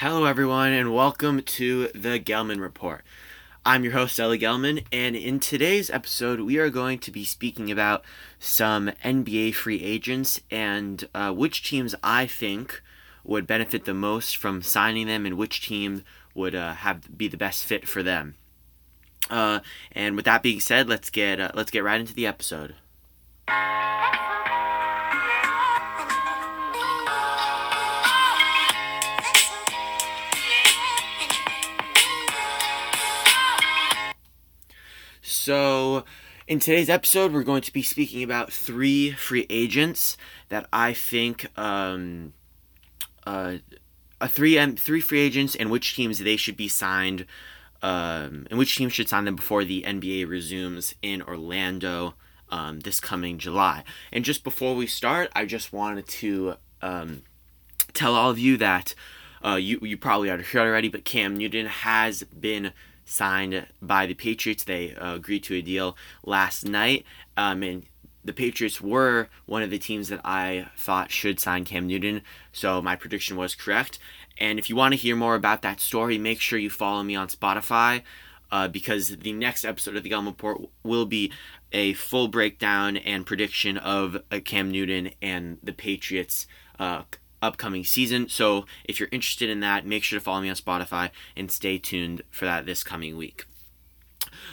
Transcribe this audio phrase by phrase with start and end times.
[0.00, 3.02] Hello, everyone, and welcome to the Gelman Report.
[3.66, 7.70] I'm your host, Ellie Gelman, and in today's episode, we are going to be speaking
[7.70, 8.02] about
[8.38, 12.80] some NBA free agents and uh, which teams I think
[13.24, 16.02] would benefit the most from signing them and which team
[16.34, 18.36] would uh, have be the best fit for them.
[19.28, 19.60] Uh,
[19.92, 22.74] and with that being said, let's get uh, let's get right into the episode.
[35.30, 36.04] So,
[36.48, 40.16] in today's episode, we're going to be speaking about three free agents
[40.48, 42.32] that I think, um,
[43.24, 43.58] uh,
[44.20, 47.26] a three and three free agents and which teams they should be signed,
[47.80, 52.14] um, and which teams should sign them before the NBA resumes in Orlando
[52.48, 53.84] um, this coming July.
[54.12, 57.22] And just before we start, I just wanted to um,
[57.94, 58.96] tell all of you that
[59.44, 62.72] uh, you you probably heard already, but Cam Newton has been
[63.10, 64.64] signed by the Patriots.
[64.64, 67.04] They uh, agreed to a deal last night,
[67.36, 67.84] um, and
[68.24, 72.22] the Patriots were one of the teams that I thought should sign Cam Newton.
[72.52, 73.98] So my prediction was correct.
[74.38, 77.16] And if you want to hear more about that story, make sure you follow me
[77.16, 78.02] on Spotify.
[78.52, 81.30] Uh, because the next episode of the Gelman Report will be
[81.70, 87.02] a full breakdown and prediction of uh, Cam Newton and the Patriots uh,
[87.42, 88.28] upcoming season.
[88.28, 91.78] So if you're interested in that, make sure to follow me on Spotify and stay
[91.78, 93.44] tuned for that this coming week.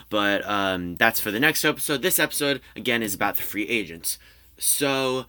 [0.09, 2.01] But um, that's for the next episode.
[2.01, 4.17] This episode, again, is about the free agents.
[4.57, 5.25] So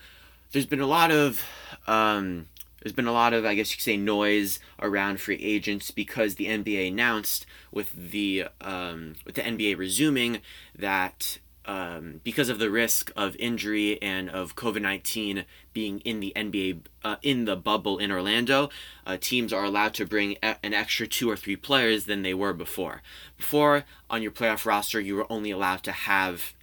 [0.53, 1.45] there's been a lot of.
[1.87, 2.47] Um,
[2.83, 6.37] there's been a lot of, I guess you could say, noise around free agents because
[6.37, 10.41] the NBA announced with the um, with the NBA resuming
[10.77, 11.39] that
[11.69, 15.45] um, because of the risk of injury and of COVID 19
[15.75, 18.71] being in the NBA, uh, in the bubble in Orlando,
[19.07, 22.33] uh, teams are allowed to bring a- an extra two or three players than they
[22.33, 23.03] were before.
[23.37, 26.55] Before, on your playoff roster, you were only allowed to have.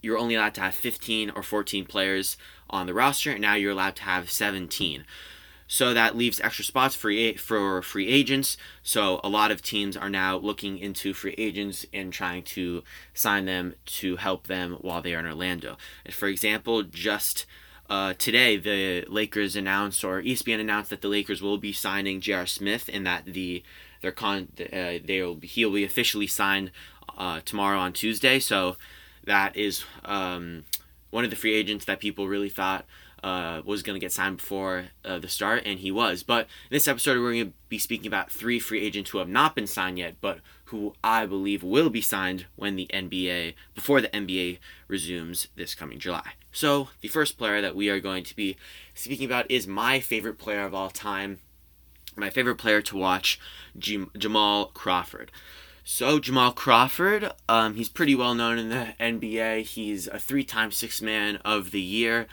[0.00, 2.36] You're only allowed to have 15 or 14 players
[2.70, 5.06] on the roster, and now you're allowed to have 17.
[5.66, 8.56] So that leaves extra spots for for free agents.
[8.82, 12.82] So a lot of teams are now looking into free agents and trying to
[13.12, 15.76] sign them to help them while they are in Orlando.
[16.10, 17.46] For example, just
[17.88, 22.46] uh, today the Lakers announced or ESPN announced that the Lakers will be signing J.R.
[22.46, 23.62] Smith and that the
[24.02, 26.70] their con uh, they will he'll be officially signed
[27.16, 28.38] uh, tomorrow on Tuesday.
[28.38, 28.76] So
[29.24, 30.64] that is um,
[31.10, 32.84] one of the free agents that people really thought
[33.24, 36.22] uh, was going to get signed before uh, the start, and he was.
[36.22, 39.54] But this episode, we're going to be speaking about three free agents who have not
[39.54, 44.08] been signed yet, but who I believe will be signed when the NBA, before the
[44.08, 44.58] NBA
[44.88, 46.32] resumes this coming July.
[46.52, 48.58] So, the first player that we are going to be
[48.92, 51.38] speaking about is my favorite player of all time,
[52.16, 53.40] my favorite player to watch,
[53.78, 55.32] Jamal Crawford.
[55.86, 59.62] So Jamal Crawford, um, he's pretty well known in the NBA.
[59.62, 62.26] He's a three-time Six Man of the Year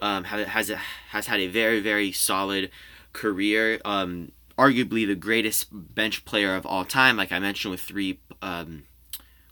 [0.00, 0.72] um, has
[1.10, 2.70] has had a very very solid
[3.12, 3.80] career.
[3.84, 8.84] Um, arguably the greatest bench player of all time, like I mentioned, with three um,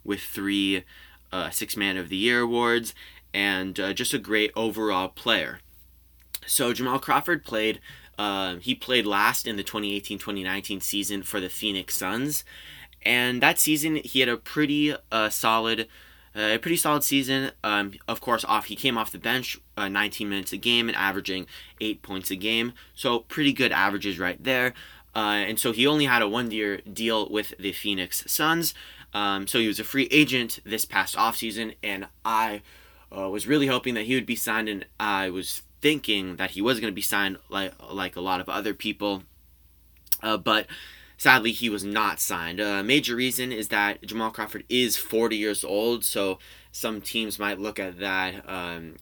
[0.03, 0.83] with three
[1.31, 2.93] uh, six man of the year awards,
[3.33, 5.59] and uh, just a great overall player.
[6.45, 7.79] So Jamal Crawford played.
[8.17, 12.45] Uh, he played last in the 2018-2019 season for the Phoenix Suns,
[13.01, 15.87] and that season he had a pretty uh, solid
[16.35, 17.51] a pretty solid season.
[17.63, 20.97] Um, of course, off he came off the bench, uh, 19 minutes a game and
[20.97, 21.47] averaging
[21.79, 22.73] eight points a game.
[22.93, 24.73] So pretty good averages right there.
[25.15, 28.73] Uh, and so he only had a one-year deal with the Phoenix Suns.
[29.13, 32.61] Um, so he was a free agent this past offseason, and I
[33.15, 36.61] uh, was really hoping that he would be signed, and I was thinking that he
[36.61, 39.23] was going to be signed like like a lot of other people.
[40.21, 40.67] Uh, but
[41.17, 42.59] Sadly, he was not signed.
[42.59, 46.39] A major reason is that Jamal Crawford is 40 years old, so
[46.71, 48.47] some teams might look at that.
[48.49, 48.95] Um,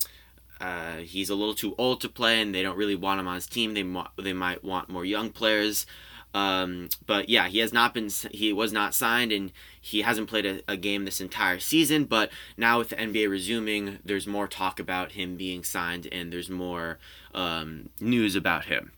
[0.62, 3.36] uh, he's a little too old to play, and they don't really want him on
[3.36, 3.74] his team.
[3.74, 5.86] They mo- they might want more young players.
[6.34, 8.10] Um, but yeah, he has not been.
[8.32, 12.06] He was not signed, and he hasn't played a, a, game this entire season.
[12.06, 16.50] But now with the NBA resuming, there's more talk about him being signed, and there's
[16.50, 16.98] more
[17.36, 18.94] um, news about him.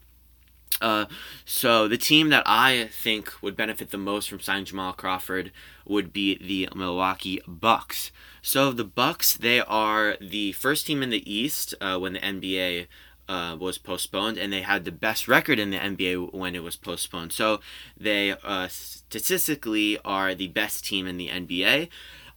[0.82, 1.06] Uh,
[1.46, 5.52] so the team that I think would benefit the most from signing Jamal Crawford
[5.86, 8.12] would be the Milwaukee Bucks.
[8.42, 12.88] So the Bucks, they are the first team in the East uh, when the NBA
[13.28, 16.76] uh, was postponed, and they had the best record in the NBA when it was
[16.76, 17.32] postponed.
[17.34, 17.60] So
[17.98, 21.90] they uh, statistically are the best team in the NBA,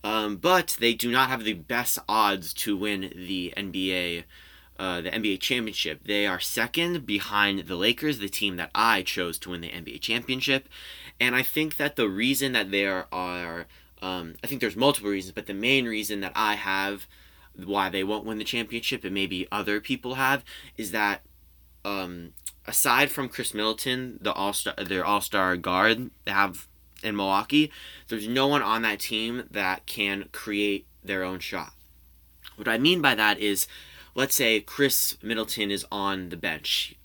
[0.04, 4.24] um, but they do not have the best odds to win the NBA
[4.78, 6.04] uh, the NBA championship.
[6.04, 10.00] They are second behind the Lakers, the team that I chose to win the NBA
[10.00, 10.68] championship.
[11.20, 13.66] And I think that the reason that there are,
[14.00, 17.06] um, I think there's multiple reasons, but the main reason that I have
[17.56, 20.44] why they won't win the championship and maybe other people have
[20.76, 21.22] is that
[21.84, 22.32] um,
[22.66, 26.68] aside from Khris Middleton, the all star, their all star guard they have
[27.02, 27.72] in Milwaukee,
[28.08, 31.72] there's no one on that team that can create their own shot.
[32.56, 33.66] What I mean by that is,
[34.18, 36.96] let's say Khris Middleton is on the bench.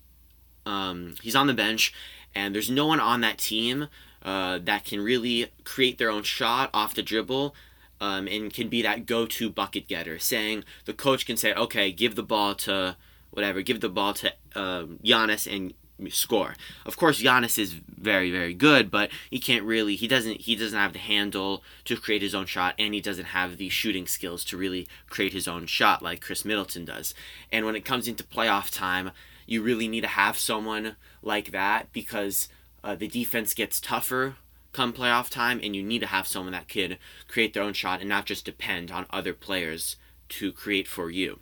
[0.65, 1.93] Um, he's on the bench,
[2.33, 3.87] and there's no one on that team
[4.23, 7.53] uh, that can really create their own shot off the dribble
[8.01, 10.17] um, and can be that go-to bucket getter.
[10.17, 12.97] Saying the coach can say, okay, give the ball to
[13.29, 15.75] whatever, give the ball to um, Giannis and
[16.09, 16.55] score.
[16.85, 19.95] Of course, Giannis is very, very good, but he can't really.
[19.95, 20.41] He doesn't.
[20.41, 23.69] He doesn't have the handle to create his own shot, and he doesn't have the
[23.69, 27.13] shooting skills to really create his own shot like Khris Middleton does.
[27.51, 29.11] And when it comes into playoff time,
[29.45, 32.47] you really need to have someone like that because
[32.83, 34.35] uh, the defense gets tougher
[34.73, 36.97] come playoff time, and you need to have someone that could
[37.27, 39.95] create their own shot and not just depend on other players
[40.27, 41.39] to create for you.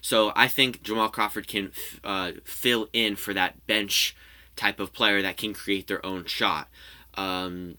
[0.00, 1.72] So I think Jamal Crawford can
[2.04, 4.16] uh, fill in for that bench
[4.56, 6.68] type of player that can create their own shot.
[7.14, 7.76] Um,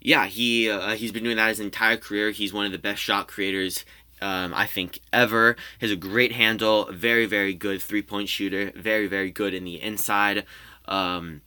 [0.00, 2.30] yeah, he uh, he's been doing that his entire career.
[2.30, 3.84] He's one of the best shot creators
[4.20, 5.56] um, I think ever.
[5.78, 9.64] He has a great handle, very very good three point shooter, very very good in
[9.64, 10.44] the inside.
[10.86, 11.42] Um,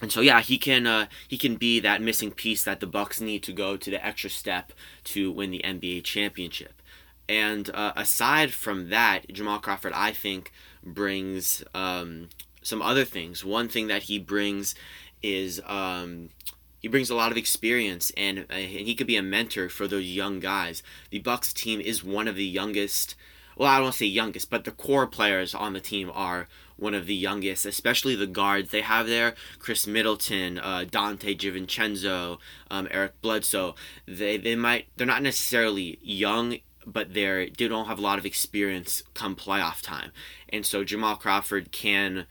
[0.00, 3.20] and so yeah, he can uh, he can be that missing piece that the Bucks
[3.20, 4.72] need to go to the extra step
[5.04, 6.81] to win the NBA championship.
[7.32, 10.52] And uh, aside from that, Jamal Crawford, I think,
[10.84, 12.28] brings um,
[12.60, 13.42] some other things.
[13.42, 14.74] One thing that he brings
[15.22, 16.28] is um,
[16.80, 19.88] he brings a lot of experience, and, uh, and he could be a mentor for
[19.88, 20.82] those young guys.
[21.08, 23.14] The Bucks team is one of the youngest.
[23.56, 26.48] Well, I don't want to say youngest, but the core players on the team are
[26.76, 29.36] one of the youngest, especially the guards they have there.
[29.58, 32.36] Khris Middleton, uh, Donte DiVincenzo,
[32.70, 33.74] um, Eric Bledsoe.
[34.06, 38.26] They they might they're not necessarily young but they're they don't have a lot of
[38.26, 40.12] experience come playoff time,
[40.48, 42.26] and so Jamal Crawford can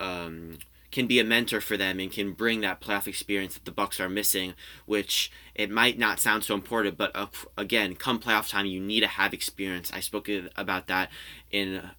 [0.00, 0.58] um,
[0.90, 4.00] can be a mentor for them and can bring that playoff experience that the Bucks
[4.00, 4.54] are missing.
[4.86, 9.00] Which it might not sound so important, but uh, again, come playoff time, you need
[9.00, 9.90] to have experience.
[9.92, 11.10] I spoke about that
[11.50, 11.90] in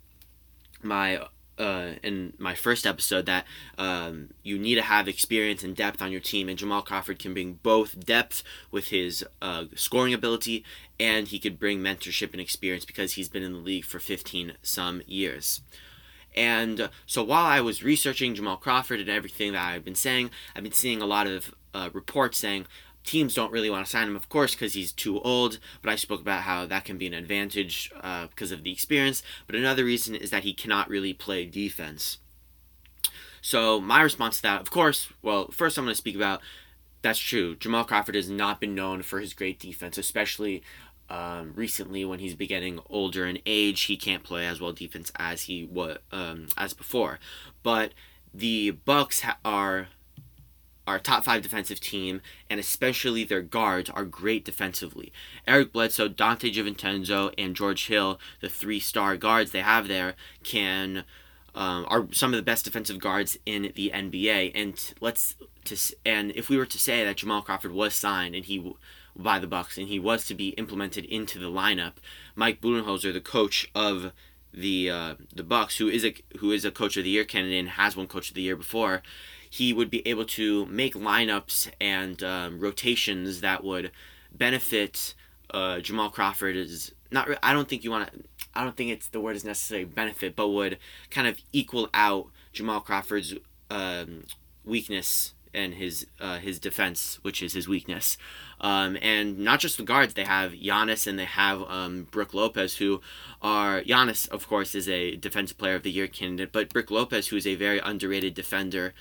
[0.81, 1.25] my
[1.57, 3.45] uh, in my first episode that
[3.77, 7.33] um, you need to have experience and depth on your team, and Jamal Crawford can
[7.33, 10.63] bring both depth with his uh, scoring ability,
[10.99, 14.53] and he could bring mentorship and experience because he's been in the league for 15
[14.61, 15.61] some years.
[16.35, 20.31] And uh, so while I was researching Jamal Crawford and everything that I've been saying,
[20.55, 22.67] I've been seeing a lot of uh, reports saying,
[23.05, 25.59] teams don't really want to sign him, of course, because he's too old.
[25.81, 29.23] But I spoke about how that can be an advantage uh, because of the experience.
[29.47, 32.17] But another reason is that he cannot really play defense.
[33.41, 36.41] So my response to that, of course, well, first I'm going to speak about
[37.03, 37.55] that's true.
[37.55, 40.63] Jamal Crawford has not been known for his great defense, especially
[41.07, 43.83] um, recently when he's getting older in age.
[43.83, 47.19] He can't play as well defense as he was um, as before.
[47.61, 47.93] But
[48.33, 49.89] the Bucks ha- are
[50.87, 55.11] our top five defensive team, and especially their guards, are great defensively.
[55.47, 61.03] Eric Bledsoe, Donte DiVincenzo, and George Hill, the three star guards they have there, can
[61.55, 64.51] um, are some of the best defensive guards in the NBA.
[64.53, 68.45] And let's to and if we were to say that Jamal Crawford was signed and
[68.45, 68.74] he
[69.15, 71.93] by the Bucks and he was to be implemented into the lineup,
[72.36, 74.12] Mike Budenholzer, the coach of
[74.53, 77.60] the uh, the Bucks, who is a who is a coach of the year candidate
[77.60, 79.01] and has won coach of the year before,
[79.55, 83.89] he would be able to make lineups and um, rotations that would
[84.33, 85.13] benefit
[85.51, 86.57] uh, Jamal Crawford.
[86.57, 87.29] Is not.
[87.41, 88.19] I don't think you want to.
[88.53, 90.77] I don't think it's the word is necessarily benefit, but would
[91.09, 93.33] kind of equal out Jamal Crawford's
[93.69, 94.24] um,
[94.65, 98.17] weakness and his uh, his defense, which is his weakness.
[98.59, 102.77] Um, and not just the guards, they have Giannis and they have um, Brook Lopez,
[102.77, 103.00] who
[103.41, 107.27] are Giannis, of course, is a defensive player of the year candidate, but Brook Lopez,
[107.27, 108.93] who is a very underrated defender,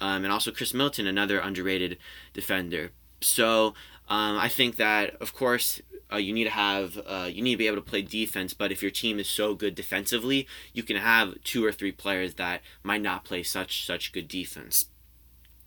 [0.00, 1.98] um, and also Chris Milton, another underrated
[2.32, 2.90] defender.
[3.20, 3.74] So
[4.08, 5.80] um, I think that, of course,
[6.12, 8.54] uh, you need to have uh, you need to be able to play defense.
[8.54, 12.34] But if your team is so good defensively, you can have two or three players
[12.34, 14.86] that might not play such such good defense.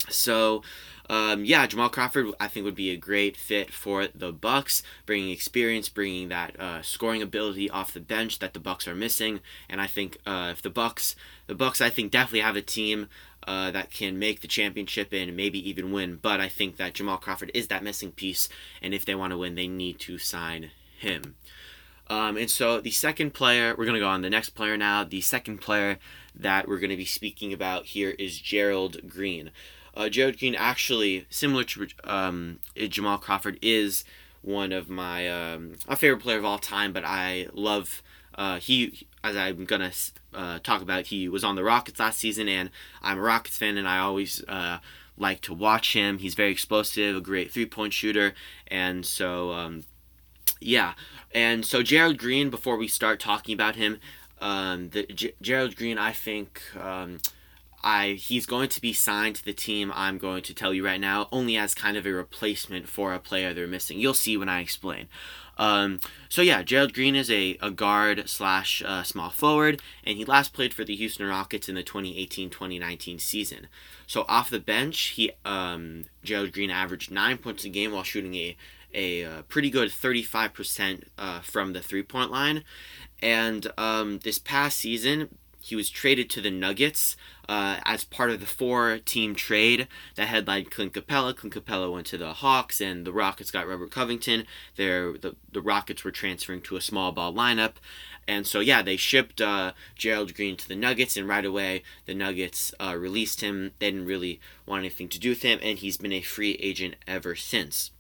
[0.10, 0.63] So,
[1.10, 5.31] um, yeah, Jamal Crawford I think would be a great fit for the Bucks, bringing
[5.31, 9.39] experience, bringing that uh, scoring ability off the bench that the Bucks are missing.
[9.69, 11.15] And I think uh, if the Bucks,
[11.48, 13.07] the Bucks, I think definitely have a team
[13.48, 16.19] uh, that can make the championship and maybe even win.
[16.22, 18.48] But I think that Jamal Crawford is that missing piece,
[18.81, 21.36] and if they want to win, they need to sign him.
[22.07, 25.03] Um, and so the second player, we're going to go on the next player now.
[25.03, 25.98] The second player
[26.36, 29.51] that we're going to be speaking about here is Gerald Green.
[29.95, 34.03] Uh, Gerald Green, actually, similar to um, Jamal Crawford, is
[34.41, 36.91] one of my um, a favorite player of all time.
[36.93, 38.01] But I love
[38.35, 39.91] uh, he, as I'm gonna
[40.33, 41.07] uh, talk about.
[41.07, 42.69] He was on the Rockets last season, and
[43.01, 44.79] I'm a Rockets fan, and I always uh,
[45.17, 46.19] like to watch him.
[46.19, 48.33] He's very explosive, a great three point shooter,
[48.67, 49.83] and so um,
[50.59, 50.93] yeah.
[51.33, 54.00] And so Gerald Green, before we start talking about him,
[54.39, 56.62] um, the G- Gerald Green, I think.
[56.79, 57.19] Um,
[57.83, 59.91] I he's going to be signed to the team.
[59.95, 63.19] I'm going to tell you right now, only as kind of a replacement for a
[63.19, 63.99] player they're missing.
[63.99, 65.07] You'll see when I explain.
[65.57, 65.99] Um,
[66.29, 70.53] so yeah, Gerald Green is a, a guard slash uh, small forward, and he last
[70.53, 73.67] played for the Houston Rockets in the 2018-2019 season.
[74.07, 78.35] So off the bench, he um, Gerald Green averaged nine points a game while shooting
[78.35, 78.57] a
[78.95, 82.63] a uh, pretty good 35% uh, from the three point line.
[83.21, 85.29] And um, this past season,
[85.63, 87.15] he was traded to the Nuggets
[87.48, 91.34] uh, as part of the four team trade that headlined Clint Capela.
[91.34, 94.46] Clint Capela went to the Hawks, and the Rockets got Robert Covington.
[94.75, 97.75] There, the, the Rockets were transferring to a small ball lineup.
[98.27, 102.13] And so, yeah, they shipped uh, Gerald Green to the Nuggets, and right away the
[102.13, 103.72] Nuggets uh, released him.
[103.79, 106.96] They didn't really want anything to do with him, and he's been a free agent
[107.08, 107.91] ever since.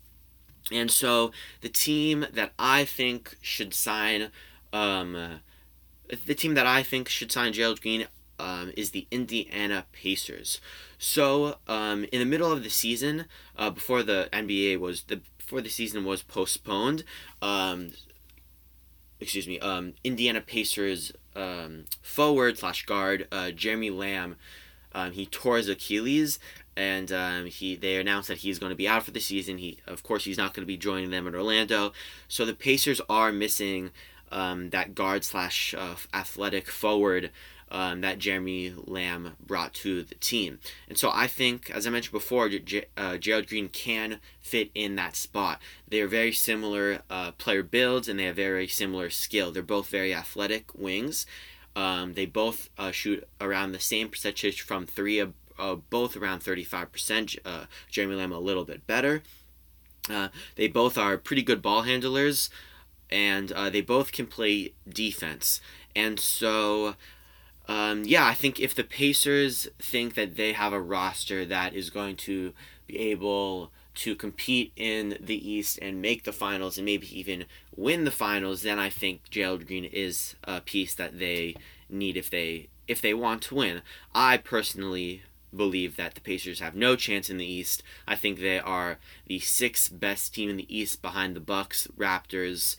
[0.69, 4.31] And so, the team that I think should sign
[4.73, 5.39] um,
[6.25, 8.07] the team that I think should sign Gerald Green
[8.39, 10.59] um, is the Indiana Pacers.
[10.97, 13.25] So um, in the middle of the season,
[13.57, 17.03] uh, before the NBA was the before the season was postponed,
[17.41, 17.91] um,
[19.19, 24.35] excuse me, um, Indiana Pacers um, forward slash guard uh, Jeremy Lamb,
[24.93, 26.39] um, he tore his Achilles.
[26.75, 29.59] And um, he, they announced that he's going to be out for the season.
[29.59, 31.93] He, of course, he's not going to be joining them in Orlando.
[32.27, 33.91] So the Pacers are missing
[34.33, 37.29] um, that guard slash uh, athletic forward
[37.71, 40.59] um, that Jeremy Lamb brought to the team.
[40.89, 44.95] And so I think, as I mentioned before, J- uh, Gerald Green can fit in
[44.95, 45.59] that spot.
[45.87, 49.51] They're very similar uh, player builds and they have very similar skill.
[49.51, 51.25] They're both very athletic wings.
[51.75, 57.39] Um, they both uh, shoot around the same percentage from three, uh, both around 35%.
[57.43, 59.23] Uh, Jeremy Lamb a little bit better.
[60.09, 62.49] Uh, they both are pretty good ball handlers
[63.13, 65.61] and uh, they both can play defense.
[65.95, 66.95] And so,
[67.67, 71.91] um, yeah, I think if the Pacers think that they have a roster that is
[71.91, 72.53] going to
[72.87, 78.03] be able to compete in the East and make the finals and maybe even win
[78.03, 81.55] the finals, then I think Gerald Green is a piece that they
[81.87, 83.83] need if they if they want to win.
[84.15, 85.21] I personally
[85.55, 87.83] believe that the Pacers have no chance in the East.
[88.07, 92.75] I think they are the sixth best team in the East behind the Bucks, Raptors,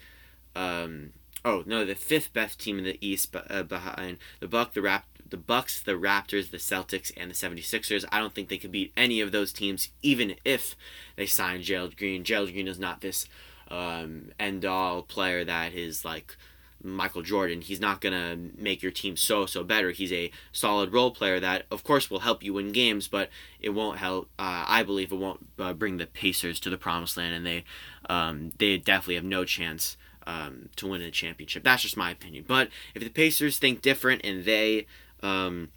[0.55, 1.13] um,
[1.45, 5.07] oh no, the fifth best team in the East uh, behind the Buck, the Rap,
[5.29, 8.05] the Bucks, the Raptors, the Celtics, and the 76ers.
[8.11, 10.77] I don't think they could beat any of those teams, even if
[11.17, 12.25] they sign Gerald Green.
[12.25, 13.27] Gerald Green is not this
[13.69, 16.37] um, end all player that is like
[16.83, 17.63] Michael Jordan.
[17.63, 19.91] He's not gonna make your team so so better.
[19.91, 23.31] He's a solid role player that, of course, will help you win games, but
[23.61, 24.29] it won't help.
[24.39, 27.65] Uh, I believe it won't uh, bring the Pacers to the promised land, and they
[28.09, 29.97] um, they definitely have no chance
[30.27, 31.65] um, to win a championship.
[31.65, 32.45] That's just my opinion.
[32.47, 34.87] But if the Pacers think different and they
[35.23, 35.71] um,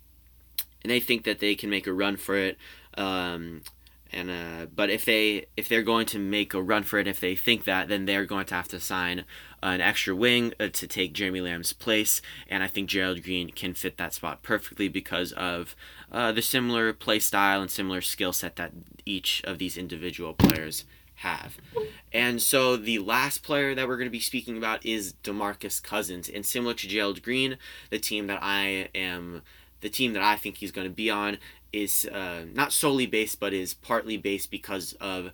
[0.84, 2.58] and they think that they can make a run for it,
[2.98, 3.62] um,
[4.12, 7.20] and uh, but if they if they're going to make a run for it, if
[7.20, 9.26] they think that, then they're going to have to sign
[9.62, 13.74] an extra wing uh, to take Jeremy Lamb's place, and I think Gerald Green can
[13.74, 15.76] fit that spot perfectly because of
[16.12, 18.72] uh, the similar play style and similar skill set that
[19.06, 20.86] each of these individual players
[21.18, 21.58] have.
[22.12, 26.30] And so the last player that we're going to be speaking about is DeMarcus Cousins.
[26.30, 27.58] And similar to Gerald Green,
[27.90, 29.42] the team that I am,
[29.82, 31.38] the team that I think he's going to be on
[31.74, 35.32] is uh, not solely based, but is partly based because of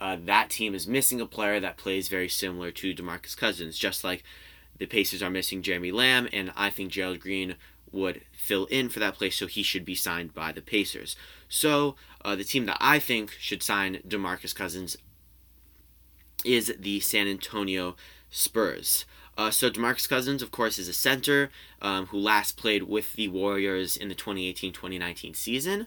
[0.00, 4.04] uh, that team is missing a player that plays very similar to DeMarcus Cousins, just
[4.04, 4.22] like
[4.78, 7.54] the Pacers are missing Jeremy Lamb, and I think Gerald Green
[7.92, 11.16] would fill in for that place, so he should be signed by the Pacers.
[11.48, 14.96] So uh, the team that I think should sign DeMarcus Cousins
[16.44, 17.96] is the San Antonio
[18.30, 19.04] Spurs.
[19.36, 21.50] Uh, so DeMarcus Cousins, of course, is a center
[21.82, 25.86] um, who last played with the Warriors in the 2018-2019 season.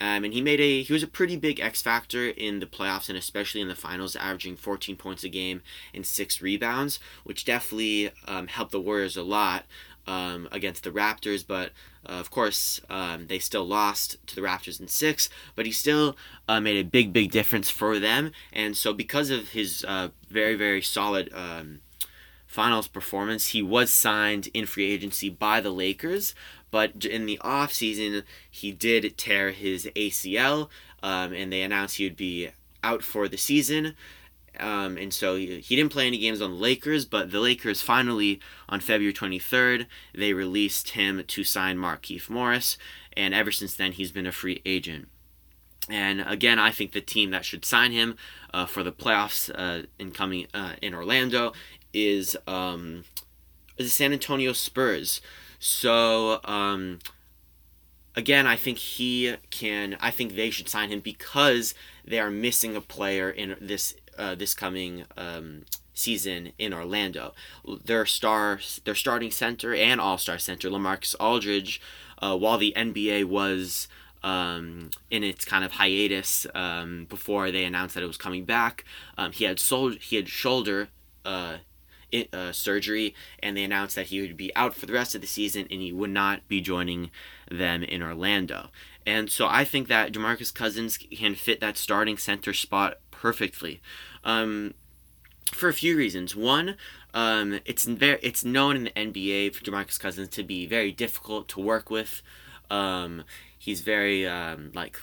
[0.00, 3.08] Um, and he made a he was a pretty big X factor in the playoffs
[3.08, 5.62] and especially in the finals, averaging 14 points a game
[5.94, 9.64] and six rebounds, which definitely um, helped the Warriors a lot
[10.06, 11.70] um, against the Raptors, but
[12.06, 15.28] uh, of course um, they still lost to the Raptors in six.
[15.54, 16.16] But he still
[16.48, 20.54] uh, made a big, big difference for them, and so because of his uh, very,
[20.54, 21.80] very solid um,
[22.52, 23.48] finals performance.
[23.48, 26.34] He was signed in free agency by the Lakers,
[26.70, 30.68] but in the offseason, he did tear his ACL,
[31.02, 32.50] um, and they announced he would be
[32.84, 33.94] out for the season.
[34.60, 37.80] Um, and so he, he didn't play any games on the Lakers, but the Lakers
[37.80, 42.76] finally, on February 23rd, they released him to sign Markieff Morris,
[43.16, 45.08] and ever since then, he's been a free agent.
[45.88, 48.16] And again, I think the team that should sign him
[48.54, 51.52] uh, for the playoffs uh, in coming uh, in Orlando
[51.92, 53.04] is um,
[53.76, 55.20] the San Antonio Spurs.
[55.58, 57.00] So um,
[58.14, 59.96] again, I think he can.
[60.00, 64.34] I think they should sign him because they are missing a player in this uh,
[64.34, 65.64] this coming um,
[65.94, 67.34] season in Orlando.
[67.84, 71.80] Their star, their starting center and all star center, Lamarcus Aldridge,
[72.18, 73.88] uh, while the NBA was
[74.22, 78.84] um, in its kind of hiatus um, before they announced that it was coming back.
[79.18, 80.88] Um, he had sol- he had shoulder
[81.24, 81.58] uh,
[82.32, 85.26] uh, surgery, and they announced that he would be out for the rest of the
[85.26, 87.10] season, and he would not be joining
[87.50, 88.70] them in Orlando.
[89.04, 93.80] And so I think that Demarcus Cousins can fit that starting center spot perfectly,
[94.24, 94.74] um,
[95.52, 96.34] for a few reasons.
[96.34, 96.74] One,
[97.14, 101.46] um, it's very it's known in the NBA for Demarcus Cousins to be very difficult
[101.50, 102.20] to work with.
[102.68, 103.22] Um,
[103.56, 104.98] he's very um, like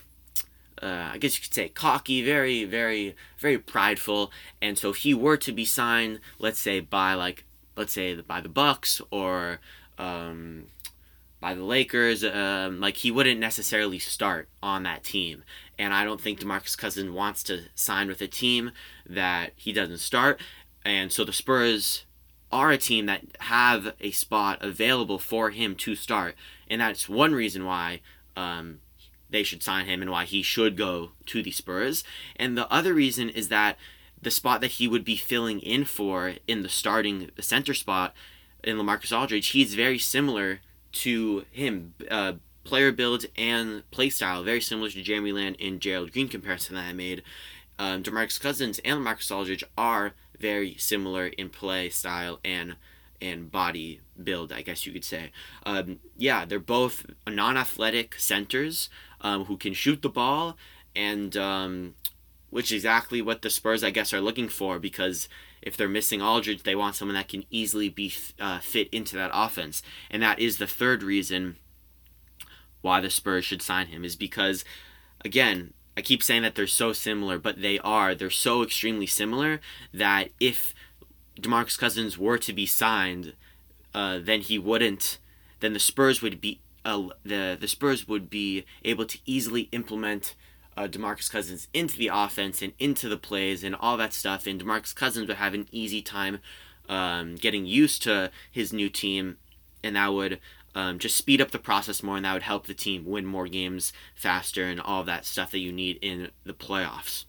[0.81, 4.31] uh, I guess you could say cocky, very, very, very prideful.
[4.61, 7.45] And so if he were to be signed, let's say by like,
[7.77, 9.59] let's say by the Bucks or
[9.97, 10.65] um,
[11.39, 15.43] by the Lakers, um, like he wouldn't necessarily start on that team.
[15.77, 18.71] And I don't think DeMarcus Cousins wants to sign with a team
[19.07, 20.41] that he doesn't start.
[20.83, 22.05] And so the Spurs
[22.51, 26.35] are a team that have a spot available for him to start.
[26.69, 28.01] And that's one reason why
[28.35, 28.79] um,
[29.29, 32.03] they should sign him and why he should go to the Spurs.
[32.35, 33.77] And the other reason is that
[34.21, 38.13] the spot that he would be filling in for in the starting center spot
[38.63, 40.59] in Lamarcus Aldridge, he's very similar
[40.93, 41.93] to him.
[42.09, 46.75] Uh, player build and play style, very similar to Jeremy Lamb and Gerald Green comparison
[46.75, 47.23] that I made.
[47.79, 52.75] Um, DeMarcus Cousins and Lamarcus Aldridge are very similar in play style and
[53.21, 55.31] and body build, I guess you could say.
[55.65, 60.55] Um, yeah, they're both non-athletic centers um, who can shoot the ball,
[60.95, 61.95] and um,
[62.49, 65.27] which is exactly what the Spurs, I guess, are looking for because
[65.61, 69.31] if they're missing Aldridge, they want someone that can easily be uh, fit into that
[69.33, 71.57] offense, and that is the third reason
[72.81, 74.63] why the Spurs should sign him is because,
[75.23, 75.73] again.
[75.97, 78.15] I keep saying that they're so similar, but they are.
[78.15, 79.59] They're so extremely similar
[79.93, 80.73] that if
[81.41, 83.33] DeMarcus Cousins were to be signed,
[83.93, 85.17] uh, then he wouldn't.
[85.59, 90.35] Then the Spurs would be uh, the the Spurs would be able to easily implement
[90.79, 94.47] uh, DeMarcus Cousins into the offense and into the plays and all that stuff.
[94.47, 96.39] And DeMarcus Cousins would have an easy time
[96.87, 99.37] um, getting used to his new team,
[99.83, 100.39] and that would
[100.73, 103.47] um, just speed up the process more, and that would help the team win more
[103.47, 107.25] games faster and all that stuff that you need in the playoffs.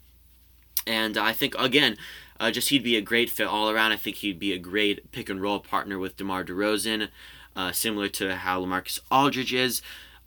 [0.87, 1.97] And I think again,
[2.39, 3.91] uh, just he'd be a great fit all around.
[3.91, 7.09] I think he'd be a great pick and roll partner with DeMar DeRozan,
[7.57, 9.83] uh, similar to how Lamarcus Aldridge is.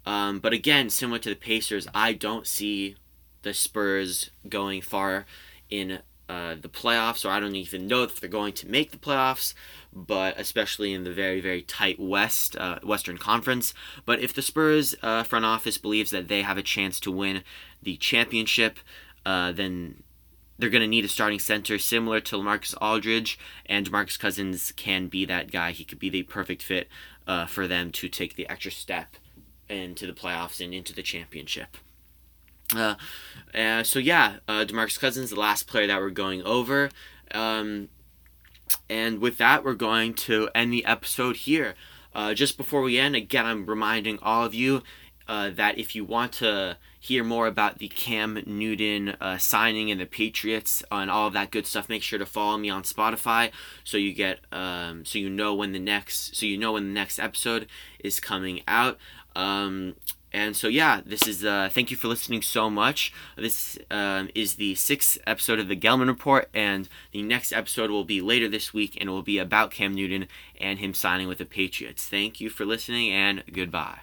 [0.06, 2.98] Um, but again, similar to the Pacers, I don't see
[3.44, 5.26] the Spurs going far
[5.70, 8.98] in uh, the playoffs, or I don't even know if they're going to make the
[8.98, 9.54] playoffs.
[9.96, 13.74] But especially in the very very tight West uh, Western Conference.
[14.06, 17.44] But if the Spurs uh, front office believes that they have a chance to win
[17.82, 18.80] the championship,
[19.26, 20.02] uh, then
[20.58, 25.08] they're going to need a starting center similar to Lamarcus Aldridge, and Marcus Cousins can
[25.08, 25.72] be that guy.
[25.72, 26.88] He could be the perfect fit
[27.28, 29.16] uh, for them to take the extra step
[29.70, 31.78] into the playoffs and into the championship.
[32.76, 32.96] Uh,
[33.54, 36.90] uh, so yeah, uh, Demarcus Cousins, the last player that we're going over,
[37.32, 37.90] um,
[38.90, 41.76] and with that, we're going to end the episode here.
[42.16, 44.84] Uh, just before we end, again, I'm reminding all of you
[45.28, 50.00] uh, that if you want to hear more about the Cam Newton uh, signing and
[50.00, 53.52] the Patriots and all of that good stuff, make sure to follow me on Spotify
[53.84, 56.94] so you get um, so you know when the next so you know when the
[56.94, 57.68] next episode
[58.00, 58.98] is coming out.
[59.36, 59.96] Um,
[60.34, 63.14] and so yeah, this is uh, thank you for listening so much.
[63.38, 68.04] This um, is the sixth episode of the Gelman Report, and the next episode will
[68.04, 70.28] be later this week, and it will be about Cam Newton
[70.60, 72.08] and him signing with the Patriots.
[72.08, 74.00] Thank you for listening, and goodbye.